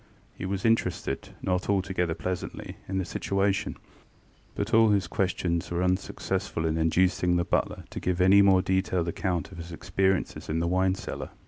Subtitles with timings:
[0.33, 3.77] He was interested, not altogether pleasantly, in the situation;
[4.55, 9.09] but all his questions were unsuccessful in inducing the butler to give any more detailed
[9.09, 11.29] account of his experiences in the wine cellar.